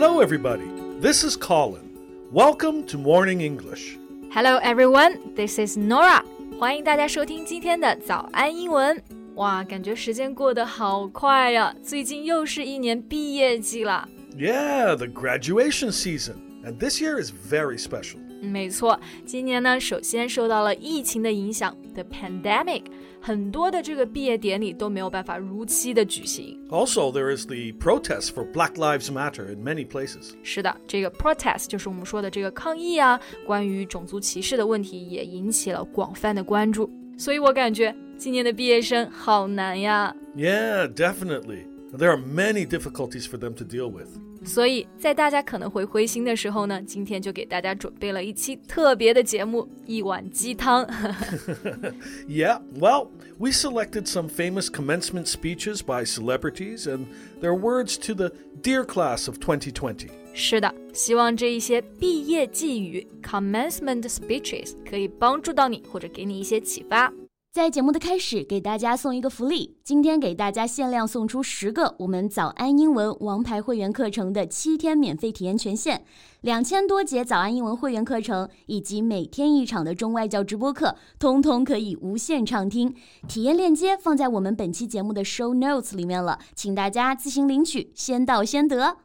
[0.00, 0.70] Hello, everybody.
[1.00, 1.90] This is Colin.
[2.30, 3.98] Welcome to Morning English.
[4.30, 5.34] Hello, everyone.
[5.34, 6.22] This is Norah.
[6.56, 9.02] 欢迎大家收听今天的早安英文。
[9.34, 11.74] 哇，感觉时间过得好快呀！
[11.82, 14.08] 最近又是一年毕业季了。
[14.38, 18.20] Yeah, the graduation season, and this year is very special.
[18.41, 22.83] 没错，今年呢，首先受到了疫情的影响，the pandemic，
[23.21, 26.59] 很多的这个毕业典礼都没有办法如期的举行。
[26.69, 30.33] Also, there is the protest for Black Lives Matter in many places.
[30.43, 36.89] 是的，这个 protest 就是我们说的这个抗议啊，关于种族歧视的问题也引起了广泛的关注。
[37.17, 40.13] 所以我感觉今年的毕业生好难呀。
[40.35, 41.67] Yeah, definitely.
[41.95, 44.09] There are many difficulties for them to deal with.
[44.44, 50.86] 所以在大家可能会灰心的时候呢，今天就给大家准备了一期特别的节目，一碗鸡汤。
[52.28, 57.06] Yeah, well, we selected some famous commencement speeches by celebrities and
[57.40, 60.08] their words to the Dear Class of 2020.
[60.34, 67.12] 是的，希望这一些毕业寄语 （commencement speeches） 可以帮助到你，或者给你一些启发。
[67.50, 76.04] 在节目的开始，给大家送一个福利，今天给大家限量送出十个我们早安英文王牌会员课程的七天免费体验权限，
[76.42, 82.94] 两千多节早安英文会员课程以及每天一场的中外教直播课，通通可以无限畅听。
[83.26, 88.98] 体验链接放在我们本期节目的 show notes 里面了，请大家自行领取，先到先得。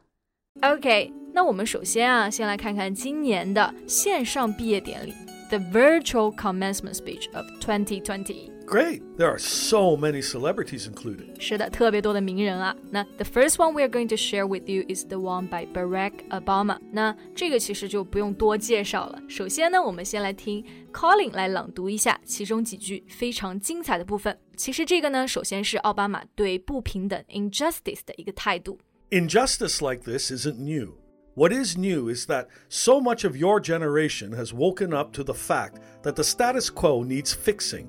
[0.60, 5.12] OK，那我们首先啊，先来看看今年的线上毕业典礼
[5.49, 8.51] ，the virtual commencement speech of 2020。
[8.65, 9.01] Great.
[9.17, 11.41] There are so many celebrities included.
[11.41, 12.75] 是的，特别多的名人啊。
[12.91, 16.11] 那 the first one we are going to share with you is the one by Barack
[16.29, 16.77] Obama。
[16.91, 19.19] 那这个其实就不用多介绍了。
[19.27, 24.37] 首先呢，我们先来听 Colin 来朗读一下其中几句非常精彩的部分。
[24.55, 28.77] 其实这个呢，首先是奥巴马对不平等 injustice 的一个态度。
[29.09, 30.93] Injustice like this isn't new.
[31.35, 35.33] What is new is that so much of your generation has woken up to the
[35.33, 37.87] fact that the status quo needs fixing,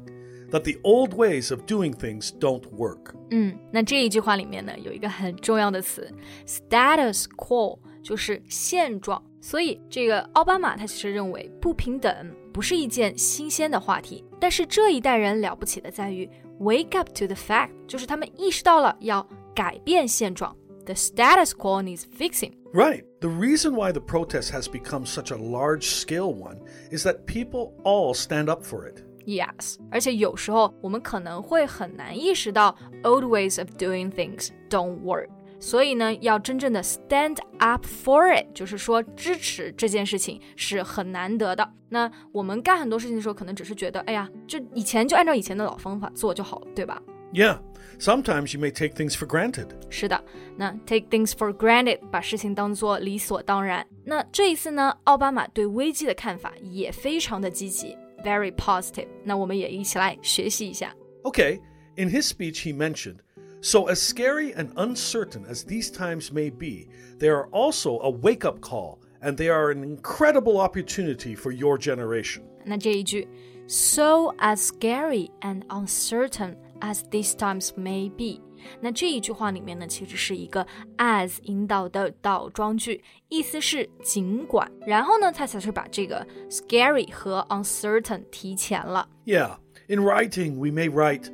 [0.51, 3.15] that the old ways of doing things don't work.
[3.31, 6.13] 嗯，那这一句话里面呢，有一个很重要的词，
[6.47, 9.21] status quo，就是现状。
[9.41, 16.29] 所以这个奥巴马他其实认为不平等不是一件新鲜的话题，但是这一代人了不起的在于
[16.61, 20.55] wake up to the fact，就是他们意识到了要改变现状。
[20.85, 22.53] The status quo needs fixing。
[22.73, 23.05] Right.
[23.25, 26.59] The reason why the protest has become such a large scale one
[26.91, 29.03] is that people all stand up for it.
[29.27, 35.29] Yes，而且有时候我们可能会很难意识到 old ways of doing things don't work。
[35.61, 41.71] 所以呢，要真正的 stand up for it，就是说支持这件事情是很难得的。
[41.91, 47.01] 那我们干很多事情的时候，可能只是觉得，哎呀，就以前就按照以前的老方法做就好了，对吧？
[47.35, 47.59] Yeah.
[47.99, 49.69] Sometimes you may take things for granted.
[49.91, 50.25] 是的，
[50.57, 53.87] 那 take things for granted，把事情当做理所当然。
[54.05, 57.95] 那这一次呢，奥巴马对危机的看法也非常的积极，
[58.25, 59.07] very positive。
[59.23, 60.95] 那我们也一起来学习一下。
[61.25, 61.61] Okay,
[61.97, 63.17] in his speech, he mentioned
[63.63, 66.89] So, as scary and uncertain as these times may be,
[67.19, 71.77] they are also a wake up call, and they are an incredible opportunity for your
[71.77, 72.41] generation.
[72.65, 73.29] 那这一句，
[73.67, 78.42] so as scary and uncertain as these times may be。
[78.82, 80.66] 那这一句话里面呢，其实是一个
[80.98, 89.08] as 引导的倒装句，意思是尽管，然后呢，他才是把这个 scary 和 uncertain 提前了。
[89.26, 91.30] Yeah, in writing, we may write,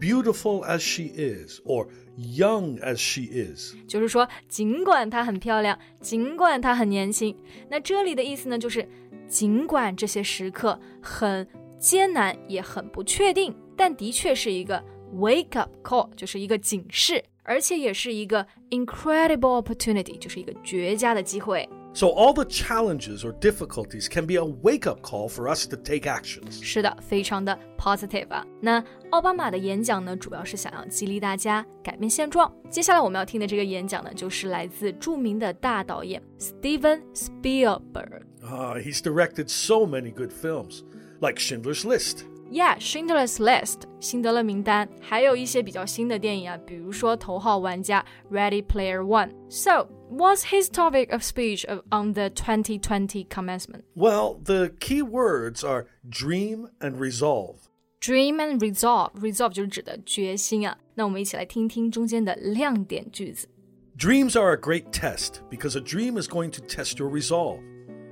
[0.00, 1.86] beautiful as she is, or
[2.16, 3.74] young as she is.
[3.86, 7.36] 就是说，尽管她很漂亮，尽管她很年轻，
[7.68, 8.88] 那这里的意思呢，就是
[9.28, 11.46] 尽管这些时刻很
[11.78, 14.83] 艰难，也很不确定，但的确是一个
[15.15, 21.67] wake up call，就是一个警示，而且也是一个 incredible opportunity，就是一个绝佳的机会。
[21.93, 25.75] So, all the challenges or difficulties can be a wake up call for us to
[25.75, 26.61] take actions.
[26.61, 28.45] 是的，非常的 positive 啊。
[28.61, 32.53] 那奥巴马的演讲呢，主要是想要激励大家改变现状。
[32.69, 38.21] 接下来我们要听的这个演讲呢，就是来自着名的大导演 Steven Spielberg。
[38.43, 40.83] Ah, he's directed so many good films,
[41.19, 42.25] like Schindler's List.
[42.51, 53.81] Yeah, Schindler's List，辛德勒名单，还有一些比较新的电影啊，比如说《头号玩家》Ready Player One。So, what's his topic of speech of, on the 2020 commencement?
[53.95, 57.67] Well, the key words are dream and resolve.
[57.99, 59.11] Dream and resolve.
[59.19, 60.77] Resolve 就是指的决心啊。
[60.93, 63.49] 那我们一起来听听中间的亮点句子。
[63.97, 67.59] Dreams are a great test because a dream is going to test your resolve.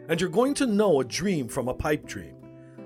[0.10, 2.34] And you're going to know a dream from a pipe dream.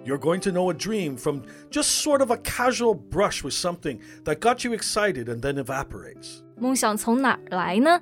[0.05, 3.99] You're going to know a dream from just sort of a casual brush with something
[4.23, 6.41] that got you excited and then evaporates.
[6.57, 7.99] 梦想从哪儿来呢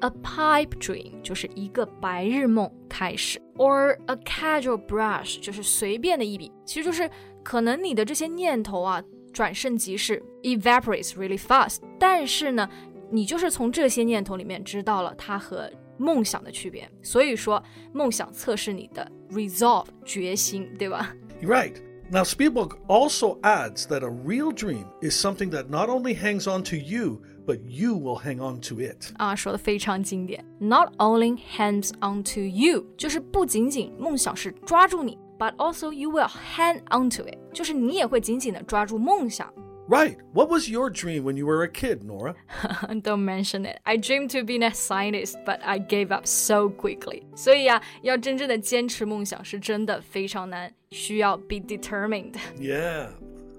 [0.00, 7.10] a pipe dream 就是一个白日梦开始，or a casual brush 就是随便的一笔，其实就是
[7.42, 9.02] 可能你的这些念头啊，
[9.32, 11.78] 转瞬即逝，evaporates really fast。
[11.98, 12.68] 但是呢，
[13.10, 16.88] 你就是从这些念头里面知道了它和梦想的区别。
[17.02, 17.62] 所以说，
[17.92, 21.74] 梦想测试你的 resolve 决心，对吧 ？Right.
[22.12, 26.64] Now, Spielberg also adds that a real dream is something that not only hangs on
[26.64, 29.12] to you, but you will hang on to it.
[29.16, 30.44] 啊，说的非常经典。
[30.58, 39.52] Not only hangs on to you，就是不仅仅梦想是抓住你，but also you will hang on to it，就是你也会紧紧的抓住梦想。
[39.87, 40.17] Right.
[40.33, 42.35] What was your dream when you were a kid, Norah?
[43.03, 43.79] Don't mention it.
[43.85, 47.23] I dreamed to be a scientist, but I gave up so quickly.
[47.35, 52.33] 所以呀、啊，要真正的坚持梦想是真的非常难，需要 be determined.
[52.59, 53.09] Yeah.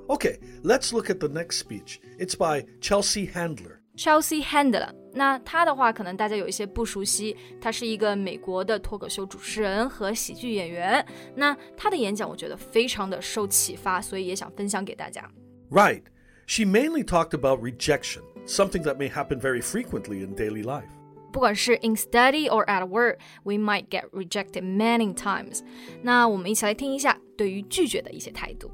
[0.08, 2.00] Okay, let's look at the next speech.
[2.18, 3.80] It's by Chelsea Handler.
[3.96, 4.88] Chelsea Handler.
[4.88, 11.06] Handler，那她的话可能大家有一些不熟悉，她是一个美国的脱口秀主持人和喜剧演员。
[11.36, 15.28] 那她的演讲我觉得非常的受启发，所以也想分享给大家。
[15.70, 16.02] Right.
[16.47, 20.89] She mainly talked about rejection, something that may happen very frequently in daily life.
[21.31, 25.61] 不管是 in study or at work, we might get rejected many times.
[26.01, 28.69] 那我们一起来听一下对于拒绝的一些态度。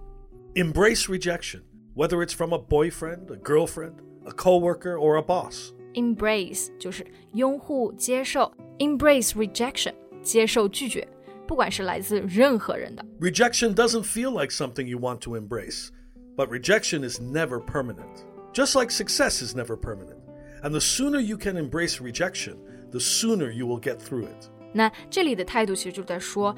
[0.56, 1.62] Embrace rejection,
[1.96, 3.94] whether it's from a boyfriend, a girlfriend,
[4.26, 5.72] a coworker, or a boss.
[5.94, 9.94] Embrace 就是拥护、接受，embrace rejection
[10.24, 11.08] 接受拒绝，
[11.46, 13.06] 不管是来自任何人的。
[13.20, 15.90] Rejection doesn't feel like something you want to embrace.
[16.36, 20.20] But rejection is never permanent, just like success is never permanent.
[20.62, 22.58] And the sooner you can embrace rejection,
[22.92, 24.50] the sooner you will get through it.
[24.74, 26.56] 那这里的态度其实就在说，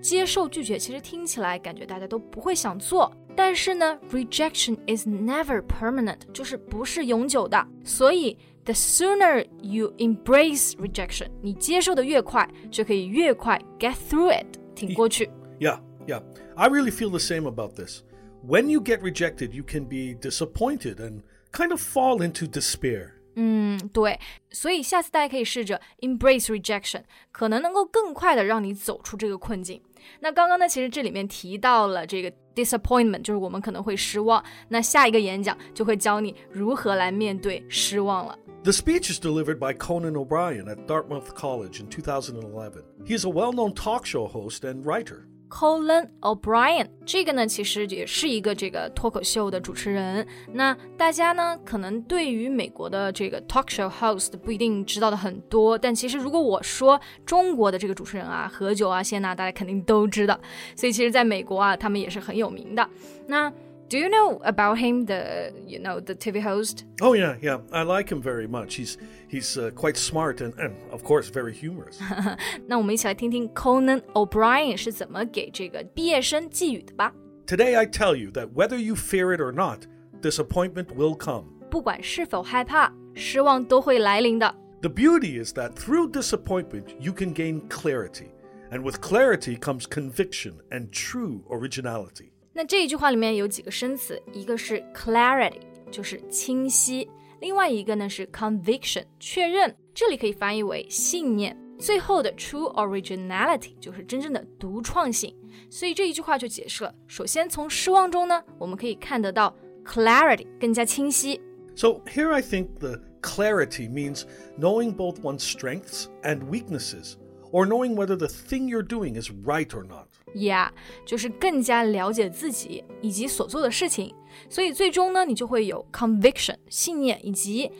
[0.00, 7.66] 接受拒绝，其实听起来感觉大家都不会想做，但是呢，rejection is never permanent，就是不是永久的。
[7.84, 15.28] 所以，the sooner you embrace rejection，你接受的越快，就可以越快 get through it，挺过去。
[15.58, 16.22] Yeah, yeah.
[16.54, 18.02] I really feel the same about this
[18.46, 21.22] when you get rejected, you can be disappointed and
[21.52, 23.12] kind of fall into despair.
[23.36, 24.18] 嗯，对，
[24.50, 29.80] 所以下次大家可以试着 embrace rejection，可能能够更快的让你走出这个困境。
[30.18, 34.44] 那刚刚呢，其实这里面提到了这个 disappointment，就是我们可能会失望。
[34.68, 38.36] 那下一个演讲就会教你如何来面对失望了。
[38.64, 42.82] The speech is delivered by Conan O'Brien at Dartmouth College in 2011.
[43.06, 45.26] He is a well known talk show host and writer.
[45.49, 50.25] Colin O'Brien，这个呢其实也是一个这个脱口秀的主持人。
[50.53, 60.39] 那大家呢可能对于美国的这个 talk show host 不一定知道的很多，但其实如果我说中国的这个主持人啊，何炅啊、谢娜，大家肯定都知道。
[60.75, 62.89] 所以其实在美国啊，他们也是很有名的。
[63.27, 63.51] 那
[63.88, 66.84] do you know about him, the you know the TV host?
[67.00, 67.58] Oh yeah, yeah.
[67.72, 68.76] I like him very much.
[68.76, 68.96] He's
[69.28, 71.98] he's uh, quite smart and, and of course very humorous.
[72.68, 77.12] 那我们一起来听听 Conan O'Brien 是怎么给这个毕业生寄语的吧。
[77.46, 79.86] Today I tell you that whether you fear it or not,
[80.22, 81.46] disappointment will come.
[81.68, 84.54] 不管是否害怕，失望都会来临的。
[84.82, 88.28] The beauty is that through disappointment you can gain clarity,
[88.70, 92.30] and with clarity comes conviction and true originality.
[92.54, 97.08] 那这一句话里面有几个生词，一个是 clarity，就是清晰；
[97.40, 99.74] 另外一个呢是 conviction，确认。
[99.94, 101.56] 这里可以翻译为信念。
[101.78, 105.34] 最后的 true originality 就是真正的独创性。
[105.70, 111.40] 所以这一句话就解释了：首先从失望中呢，我们可以看得到 clarity 更加清晰。
[111.74, 114.24] So here I think the clarity means
[114.58, 117.14] knowing both one's strengths and weaknesses,
[117.52, 120.06] or knowing whether the thing you're doing is right or not.
[120.34, 120.70] Yeah，
[121.04, 124.14] 就是更加了解自己以及所做的事情，
[124.48, 127.70] 所以最终呢，你就会有 conviction 信念以及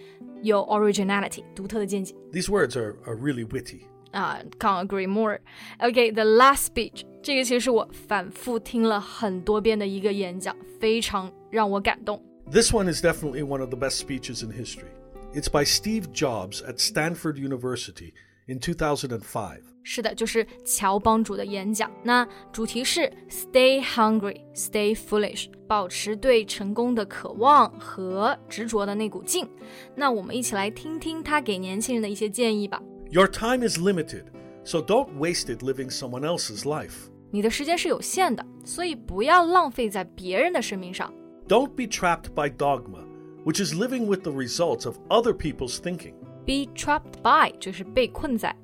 [0.43, 2.15] 有 originality 独特的见解。
[2.33, 3.83] These words are are really witty.
[4.11, 5.39] 啊、uh,，can't agree more.
[5.79, 12.21] Okay, the last speech，这个其实是我反复听了很多遍的一个演讲，非常让我感动。
[12.51, 14.91] This one is definitely one of the best speeches in history.
[15.33, 18.15] It's by Steve Jobs at Stanford University
[18.47, 19.61] in 2005.
[19.83, 21.91] 是的，就是乔帮主的演讲。
[22.03, 29.49] 那主题是 Stay hungry, stay foolish，保持对成功的渴望和执着的那股劲。
[29.95, 32.81] 那我们一起来听听他给年轻人的一些建议吧。
[33.11, 34.25] Your time is limited,
[34.65, 37.09] so don't waste it living someone else's life.
[37.31, 41.13] 你的时间是有限的，所以不要浪费在别人的生命上。
[41.49, 43.03] Don't be trapped by dogma,
[43.45, 46.15] which is living with the results of other people's thinking.
[46.47, 48.55] Be trapped by 就是被困在。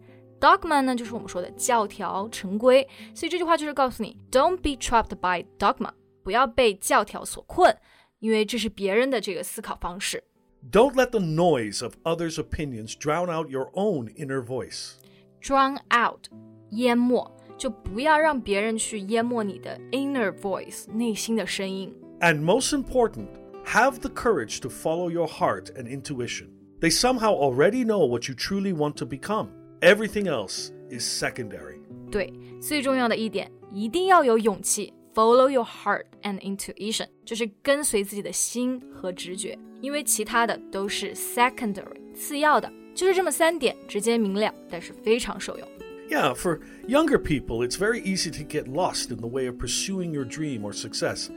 [0.40, 5.90] Dogma 呢，就是我们说的教条、成规，所以这句话就是告诉你，Don't be trapped by dogma，
[6.22, 7.76] 不要被教条所困，
[8.18, 10.24] 因为这是别人的这个思考方式。
[10.70, 14.94] Don't let the noise of others' opinions drown out your own inner voice.
[15.40, 16.26] Drown out，
[16.70, 21.94] 淹没，就不要让别人去淹没你的 inner voice，内心的声音。
[22.20, 23.28] And most important,
[23.64, 26.48] have the courage to follow your heart and intuition.
[26.80, 29.48] They somehow already know what you truly want to become.
[29.80, 31.80] Everything else is secondary.
[32.10, 42.72] 对，最重要的一点，一定要有勇气，follow your heart and intuition，就是跟随自己的心和直觉，因为其他的都是 secondary，次要的。
[42.94, 45.68] 就是这么三点，直接明了，但是非常受用。
[46.08, 50.12] Yeah, for younger people, it's very easy to get lost in the way of pursuing
[50.12, 51.28] your dream or success.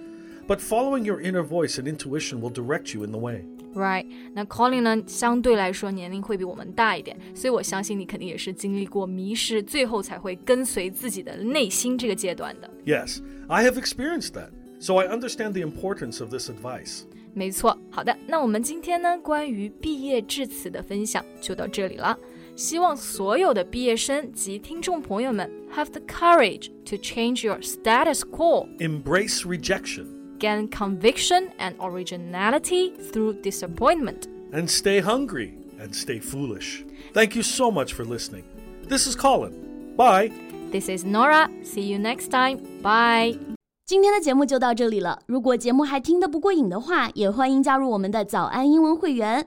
[0.47, 3.43] But following your inner voice and intuition will direct you in the way.
[3.75, 12.69] Right，那 Colin 呢，相对来说年龄会比我们大一点，所以我相信你肯定也是经历过迷失，最后才会跟随自己的内心这个阶段的。
[12.85, 14.49] Yes, I have experienced that.
[14.79, 17.01] So I understand the importance of this advice.
[17.35, 22.17] 没错，好的，那我们今天呢，关于毕业致辞的分享就到这里了。
[22.55, 30.07] 希望所有的毕业生及听众朋友们 have the courage to change your status quo, Embrace rejection
[30.38, 34.28] gain conviction and originality through disappointment.
[34.52, 36.84] And stay hungry and stay foolish.
[37.12, 38.44] Thank you so much for listening.
[38.88, 39.94] This is Colin.
[39.96, 40.30] Bye.
[40.70, 41.48] This is Norah.
[41.62, 42.58] See you next time.
[42.82, 43.38] Bye.
[43.86, 45.20] 今天的节目就到这里了。
[45.26, 49.46] 如果节目还听得不过瘾的话，也欢迎加入我们的早安英文会员。